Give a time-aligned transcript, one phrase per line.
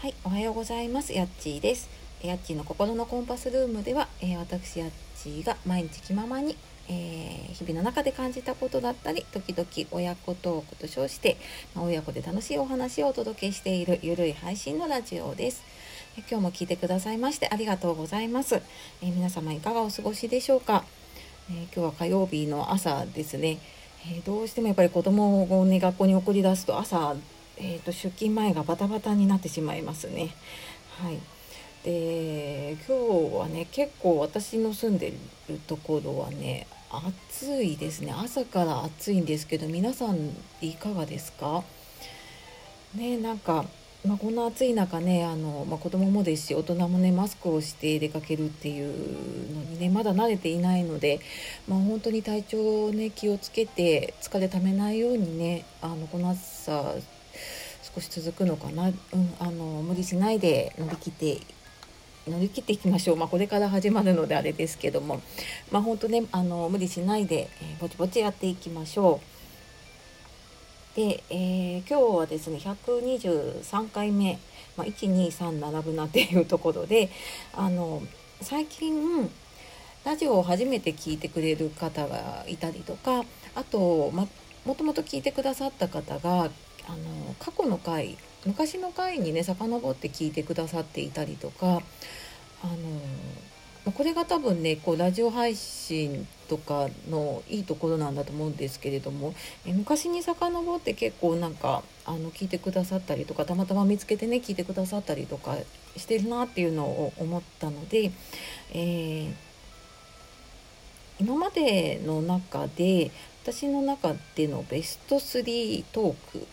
[0.00, 1.12] はい、おはようございます。
[1.12, 1.90] やっちーです。
[2.22, 4.90] やっちーの心のコンパスルームでは、えー、私やっ
[5.20, 6.56] ちーが毎日気ままに、
[6.88, 11.36] えー、日々の中で感じたことだったり、時々親子トークと称して、
[11.74, 15.64] ま、親子で楽しいお話をお届けしているゆるい配信のラジオです。
[16.16, 18.62] 今日も聞いてくださいましてありがとうございます。
[19.02, 20.84] えー、皆様いかがお過ごしでしょうか。
[21.50, 23.58] え今日は火曜日の朝ですね。
[24.06, 27.16] えどうしてもやっぱり子供をね学校に送り出すと朝
[27.60, 30.30] えーと、出勤前がバタバタになってしまいますね。
[31.02, 31.18] はい、
[31.84, 35.12] で今日はね結構私の住んで
[35.48, 38.14] るところはね暑いですね。
[38.16, 41.62] 朝から暑いんですけど皆さんいかがですか？
[42.94, 43.66] ねなんか、
[44.06, 51.20] まあ、こんな暑い中ねあの、まあ、子供もですし大人もねマスクをして出かけるっていうのにねまだ慣れていないので、
[51.68, 56.94] まあ、本当に体調をね気をつけて疲れためないようにねあのこの暑さ
[57.94, 58.94] 少し続くのかな、うん、
[59.38, 61.40] あの無理しないで乗り切って
[62.26, 65.20] 乗り切っていきましょう、まあ、これから始まるのであれですけども、
[65.70, 69.20] まあ、本当ねあの無理しないで、えー、ぼちぼちやっていきましょ
[70.94, 70.96] う。
[70.96, 74.38] で、えー、今日はですね123回目、
[74.76, 77.08] まあ、123並ぶなっていうところで
[77.54, 78.02] あの
[78.40, 79.30] 最近
[80.04, 84.26] ラジオを初めて聞いてくれる方がいたりとかあと、ま、
[84.64, 86.50] もともと聞いてくださった方が
[86.88, 91.82] あの過去の回昔の回にね遡って聞いてくださっていたりとか
[92.62, 92.66] あ
[93.86, 99.34] のこれが多分ねこうラジオ配信とかのいいところなんだと思うんですけれども
[99.66, 105.56] え昔に遡って結構なんかあの聞いてくださったりとかたまたま見つけてね聞いてくださったりとか
[105.96, 108.12] してるなっていうのを思ったので、
[108.72, 109.34] えー、
[111.20, 113.10] 今までの中で
[113.42, 116.46] 私の中でのベスト3トーク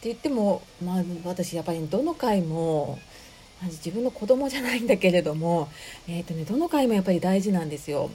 [0.00, 2.98] って言っても、まあ、私やっぱりどの回も
[3.64, 5.68] 自分の子供じゃないんだけれども、
[6.08, 8.10] えーとね、どの回もやっぱり大事なんですよ。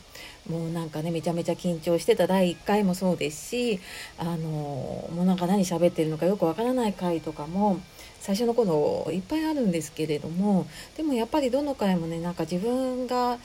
[0.49, 3.79] もうなんかねめちゃめちゃ緊張してた第1回もそうですし
[4.17, 7.79] あのもうなんか何喋ってるのかよくわからない回とかも
[8.19, 10.67] 最初の頃いっぱいあるんですけれども
[10.97, 13.37] でもやっぱりどの回もねなんか自分が、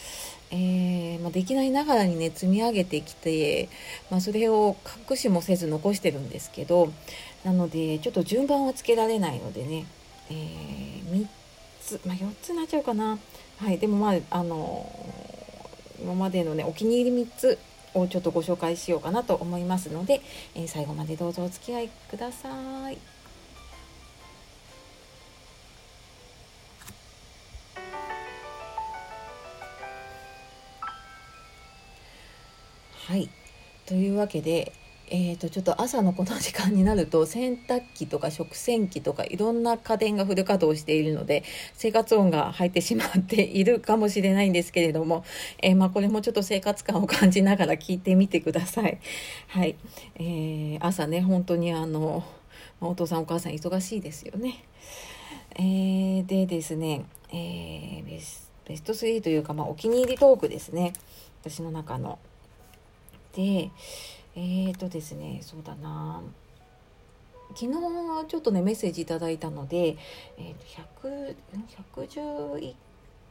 [0.50, 3.68] えー、まあ、できないながらにね積み上げてきて、
[4.10, 4.76] まあ、それを
[5.10, 6.92] 隠しもせず残してるんですけど
[7.44, 9.86] なのでちょっと順番はつけられないのでね、
[10.30, 11.26] えー、3
[11.82, 13.18] つ、まあ、4つになっちゃうかな。
[13.58, 14.90] はい、でもまああの
[16.00, 17.58] 今までのねお気に入り3つ
[17.94, 20.20] をちょっとご紹介しようかなと思いますので、
[20.54, 22.48] えー、最後までどうぞお付き合いくださ
[22.90, 22.98] い。
[33.06, 33.28] はい
[33.90, 34.72] というわけで、
[35.12, 41.42] えー、とちょっと朝のこの時間になると洗濯機とか食洗機とかいろんな家電がフル稼働しているので
[41.74, 45.24] 生活音が入ってしまっているかもしれないんですけれども、
[45.62, 48.98] えー、まあ、これもちょっと生活感を感じながら聞いてみてください。
[49.48, 49.74] はい、
[50.14, 52.22] えー、朝ね本当にあの
[52.80, 54.64] お父さんお母さん忙しいですよね。
[55.58, 60.92] えー、でですね、えベスベスト3というか、まあ、お気に入りトークですね
[61.42, 62.20] 私の中の。
[63.34, 63.70] で
[64.36, 66.22] えっ、ー、とですねそうだな。
[67.54, 67.72] 昨日
[68.28, 69.96] ちょっとねメッセージいただいたので、
[70.38, 71.54] えー、
[71.96, 72.74] 111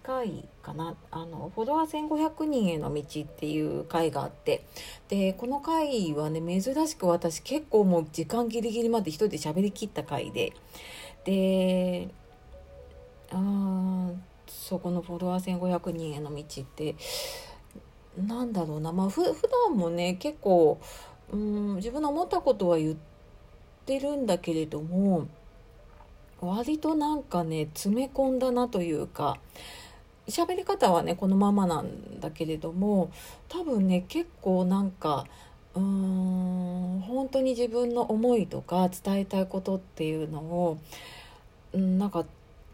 [0.04, 0.96] 回かな。
[1.12, 4.66] あのフォロワー1500人への道っていう回があって。
[5.08, 10.54] でこの回はね珍しく私結構もう時間ギリギリまで一人で喋りきった回で。
[11.26, 12.10] で
[13.32, 14.12] あ
[14.48, 16.96] そこのフォロワー1500人への道って
[18.18, 18.92] なんだろうな。
[18.92, 20.80] まあふ普段もね結構
[21.32, 22.96] うん自分の思ったことは言っ
[23.86, 25.28] てるんだけれども
[26.42, 29.38] 割となんかね詰め込んだなというか
[30.28, 33.12] 喋り方はねこのままなんだけれども
[33.48, 35.26] 多分ね結構なんか
[35.76, 40.78] うーん本当に自分の思いとか伝えたいことっていうのを、
[41.74, 42.26] うん、なんか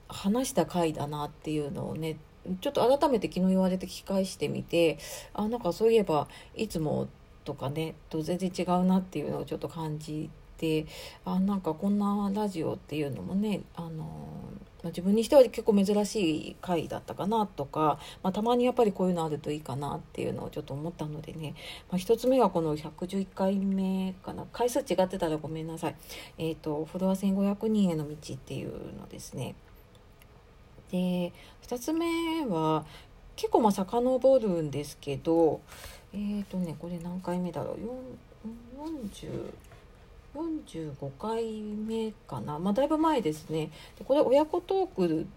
[0.07, 2.17] 話した回だなっていうのをね
[2.61, 4.97] ちょっと改めて昨日言われて聞き返してみて
[5.33, 7.07] あなんかそういえばいつも
[7.43, 10.85] とかねと全然違うなっていうのをちょっと感じて
[11.25, 14.29] あなんかこんなラジオっていうのもねあの
[14.89, 21.55] 自分にしては結構珍しい回だったかなとか、まあ、たまにやっぱりこういうのあるといいかなっていうのをちょっと思ったのでね、
[21.89, 24.45] まあ、1つ目はこの111回目かな。
[24.51, 25.95] 回数違ってたらごめんなさい。
[26.37, 29.55] えっ、ー、とフォロワー1500人への道っていうのですね。
[30.91, 31.33] で
[31.67, 32.85] 2つ目は
[33.35, 35.61] 結構まあ遡るんですけど
[36.13, 37.77] えっ、ー、とねこれ何回目だろう
[38.77, 39.51] ？40
[40.35, 43.71] 45回目かな、まあ、だいぶ前ですね。
[43.97, 45.27] でこれ親子トーク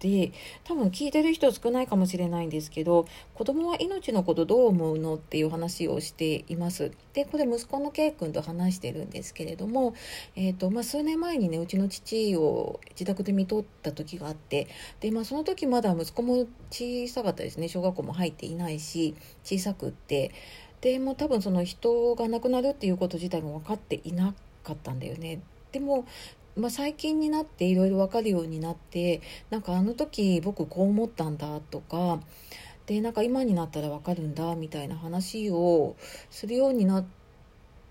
[0.00, 0.32] で
[0.64, 6.92] 多分聞いてる人少ないかもしれないんですけど子供は命のことどう思うのっていう話をしています。
[7.12, 9.94] でこれ息子の K 君と話してるんですけれども、
[10.36, 14.68] えーとまあ、数年前にねうちの父を自宅で見とった時があって
[15.00, 17.68] で、まあ、その時まだ息子も小さかったですね。
[17.68, 20.32] 小学校も入っていないし小さくって。
[20.80, 25.40] でも多分その人が亡くなるっていうこと自体も分かっていなかったんだよね。
[25.72, 26.04] でも
[26.56, 32.20] まあ、最近になっていろいろ分かるようになってなんかあの時僕こう思ったんだとか
[32.86, 35.96] でなんか今になったら分かるんだみたいな話を
[36.30, 37.04] するようになっ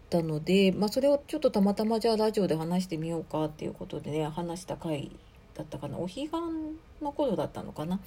[0.09, 5.11] たので、まあ、それをちょっとたまたまじゃあラジオで話してみようかっていうことでね話した回
[5.55, 6.29] だったかなお彼岸
[7.01, 7.99] の頃だったのかな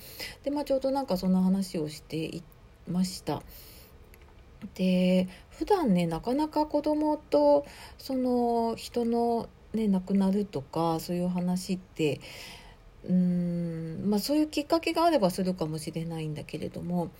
[0.45, 2.43] で、まあ、ちょうどなんかその話をしてい
[2.89, 3.43] ました。
[4.75, 7.67] で普段ねなかなか子供と
[7.99, 12.21] その人のね、亡くなるとかそういう話って
[13.05, 17.11] うーん、まあ、そういうきっかけがあればするかもしれないんだけれども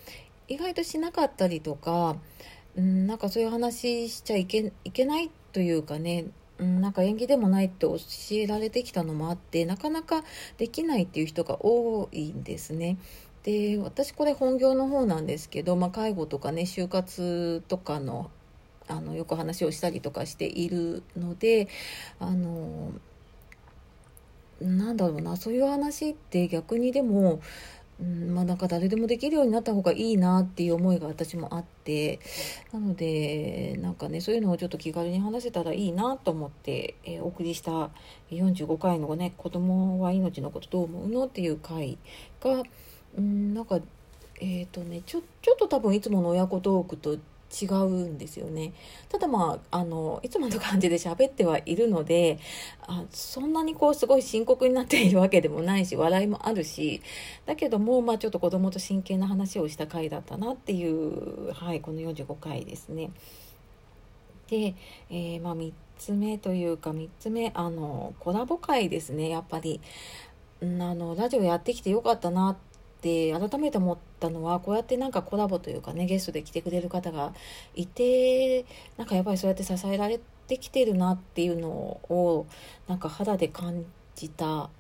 [0.49, 2.17] 意外としなかったりとか
[2.77, 6.27] うんなんかそういう話しちゃいけいけないというかね
[6.59, 7.99] うんなんか縁起でもないって教
[8.33, 10.25] えられてきたのもあってなかなか
[10.59, 12.99] できないっていう人が多いんですね。
[13.43, 18.31] で私これ本業の方なんですけど、まあ、介護とかね就活とかの
[18.89, 21.69] あのよく話をしたりとかしているので
[22.19, 22.93] あの
[24.61, 27.41] なんだろうなそういう話って逆にでも、
[28.01, 32.21] うん、まあなんか誰でもできるようになった方がいいなっていう思いが私もあって
[32.73, 37.91] なのでなんかねそういうのをちょっと気軽に話せたらいいなと思って、えー、お送りした
[38.31, 41.99] 45回のね「子供は命のことどう思うの?」っていう回
[42.41, 42.63] が、
[43.19, 43.81] うん、なんか
[44.41, 47.19] えっ、ー、とねちょちょっと多分いつもの親子トークと
[47.51, 48.73] 違うんですよね
[49.09, 52.39] ただまああのいつもの感じで喋ってはいるので
[52.87, 57.03] あそんなにこうすごい深刻になっているわけでもないし笑いもあるし
[57.47, 63.11] だけども、まあ、ちょっと子供と真剣な話をした回だったなっていう、はい、この45回ですね。
[64.49, 64.75] で、
[65.11, 69.81] えー、まあ、3つ目というか3つ目あのコラボ会ですねやっぱり。
[70.63, 72.57] あのラジオやってきてよかったなっ
[72.97, 77.35] って改めて思ったのはこうやってなんかコラボというかねゲストで来てくれる方が
[77.75, 78.65] いて
[78.97, 82.47] なんかやっぱりそうやって支えられてきてるなっていうのを
[82.89, 83.85] なんか肌で感
[84.15, 84.71] じた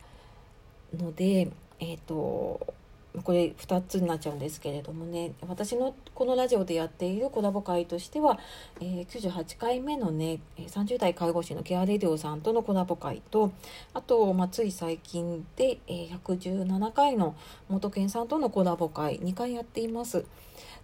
[0.96, 2.74] のでえっ、ー、と
[3.22, 8.38] これ2つになっちゃうんですけれどもね私のこのラジオでやっているコラボ会としては、
[8.80, 13.52] えー、98回目のね30代介護士のケアレディオさんとのコラボ会と
[13.94, 17.34] あと、まあ、つい最近で、えー、117回の
[17.68, 20.24] 元健さんとのコラボ会2回やっています。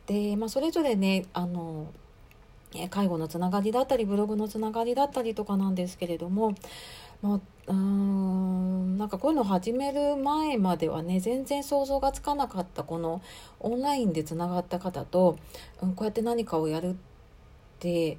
[0.06, 1.92] で、まあ、それぞれねあの
[2.90, 6.54] 介護のつながりだったりブログのつながりだったりとかなんですけれども
[7.22, 13.22] まあ、うんなんかこういうのを始める前まではね全然想像がつかなかったこの
[13.60, 15.38] オンラインでつながった方と、
[15.80, 16.94] うん、こうやって何かをやるっ
[17.78, 18.18] て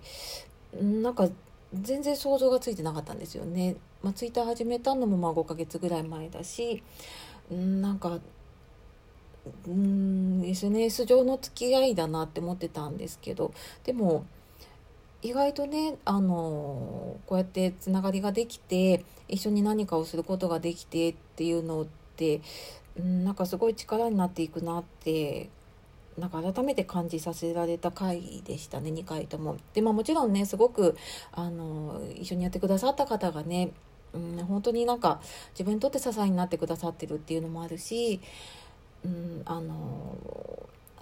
[0.81, 1.29] なんか
[1.73, 3.75] 全然想像がついてなかったんですよね。
[4.01, 6.83] まあ、ツイッター始めたのもまあ5ヶ月ぐらい前だし、
[7.49, 8.19] うん、なんか
[9.67, 13.53] うん SNS 上の付き合いだなって思ってたんですけど
[13.83, 14.25] でも
[15.23, 21.85] 意外とねあのこうやってつながりができて一緒に何かをすることができてっていうのっ
[22.17, 22.41] て
[23.01, 25.49] んなんかすごい力になっていくなって
[26.17, 29.57] なんか改めて感じさせられた回でしたね2回とも。
[29.73, 30.95] でまあもちろんねすごく
[31.31, 33.71] あの一緒にやってくださった方がね
[34.13, 35.21] うん本当になんか
[35.53, 38.19] 自分にとって支えになってくださってるっていうのもあるし、
[39.03, 40.17] うん、あの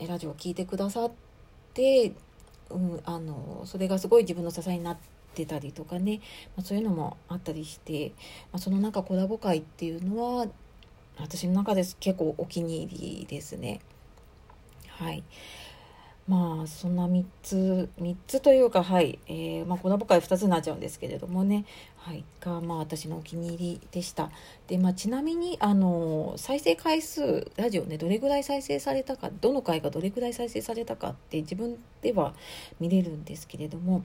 [0.08, 1.12] ラジオを聴いてくださっ
[1.74, 2.14] て
[2.72, 4.98] うん、あのそれがすごい自分の支えになっ
[5.34, 6.22] てたりとかね、
[6.56, 8.14] まあ、そういうのもあったりして、
[8.52, 10.48] まあ、その中コラボ会っていうのは
[11.20, 13.82] 私の中です結構お気に入りですね。
[14.88, 15.24] はい
[16.28, 21.66] まあそんな3つ3つというかはい、えー、まあ、コラボ会2つになっちゃうんですけれどもね、
[21.98, 24.30] はい、がまあ私のお気に入りでした。
[24.68, 32.34] で、まあ、ちなみにあの再生回数ラジオねどれぐらい再生されたかどの回がどれぐらい再生されたかって自分では
[32.80, 34.04] 見れるんですけれども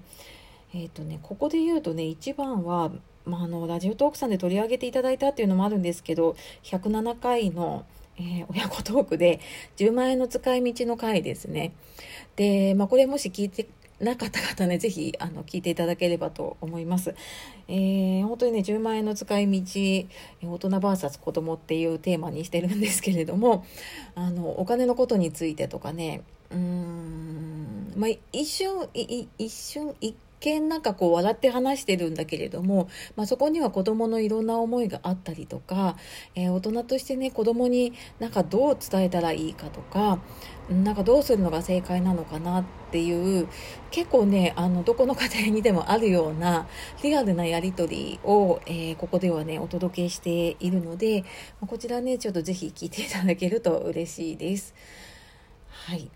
[0.75, 2.91] えっ、ー、とねここで言うとね一番は
[3.27, 7.85] まあ、あのラジオトークさんで取り上げていただいたっていうのもあるんですけど107回の
[8.19, 9.41] えー、親子トークで
[9.77, 11.73] 10万円の使い道の回ですね。
[12.37, 13.67] で、まあ、これもし聞いて
[14.01, 17.15] なかった方ね、ぜひ、あの、聞いていただければと思います。
[17.69, 20.09] えー、本当にね、10万円の使い道、
[20.43, 23.65] 大人 VS 子供っていうテーマにしてるんですけれども、
[24.15, 30.15] あの、お金のことについてとかね、うーん、まあ、一瞬、一瞬、一
[30.47, 35.97] 見なんかこう笑って話してるんだけれども、まあ、そこには子どものいろんな思いがあったりとか、
[36.37, 40.21] えー、大人としてね子どもになんかどう伝えたらいいかとか
[40.71, 43.49] なんかどうするのが正解なのかなっていう
[43.91, 46.69] 結構ねあのどこの家庭にでもあるような
[47.03, 51.25] リアルなやり取りを、えー、ここではねお届けしているので
[51.67, 54.75] こちらねちょっとぜひ聞いていただけると嬉しいです。
[55.69, 56.11] はい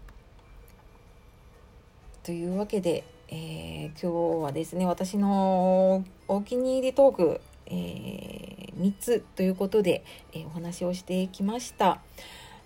[2.23, 12.01] というわけで、えー、今日はですね私のお気に入りトーク、えー、3つということで、えー、お話をしてきました。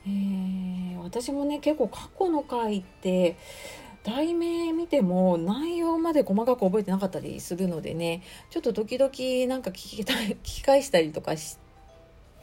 [0.06, 3.36] えー、私もね結構過去の回って
[4.04, 11.63] 題名見ても内容まで細かく覚えてなかったりするのでねちょっと時々なんか聞きたい聞き返したりとかして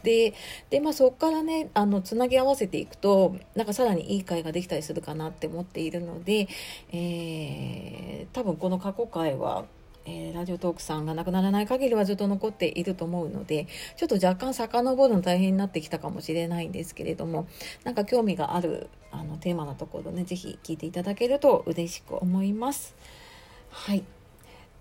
[0.04, 6.48] でまあそこからねあのつなぎ合わせていくとなんかさらにいい回ができたりするかなって思っているので、
[6.92, 9.66] えー、多分この過去回は
[10.06, 13.68] えー、ラジオトークさんがなくならない限りはずっと残っていると思うので
[13.98, 17.48] ちょっと若干遡るの大変になってきたかもしれないんですけれども
[17.84, 22.96] なんか興味があるあのテーマのところね是非聞いていただけると嬉しく思います。
[23.70, 24.04] はい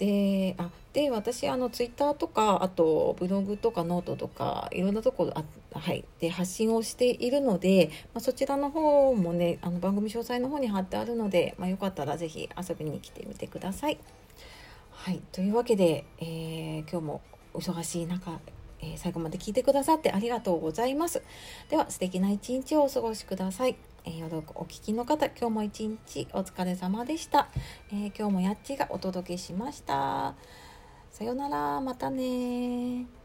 [0.00, 5.44] であで私あのツイッターとかあとブログとかノートとかいろんなところあ、
[5.78, 13.98] はい、で発信をしているので、まあ、そちらの方もねあの番組詳細の方に貼ってあるので、まあ、よかったら是非遊びに来てみてください。
[14.90, 17.20] はい、というわけで、えー、今日も
[17.52, 18.40] お忙しい中、
[18.80, 21.22] えー、最後まで聞いてくださってありがとうございます。
[21.68, 23.76] では素敵な一日をお過ごしください。
[24.04, 27.48] えー、夜お聞きの方、今日も一日お疲れ様でした。
[27.92, 30.34] えー、今日もやっちがお届けしました。
[31.10, 33.19] さようなら、またね